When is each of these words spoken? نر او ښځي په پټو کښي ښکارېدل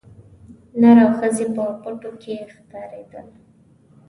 نر 0.81 0.97
او 1.05 1.09
ښځي 1.17 1.45
په 1.55 1.63
پټو 1.81 2.11
کښي 2.21 2.35
ښکارېدل 2.53 3.27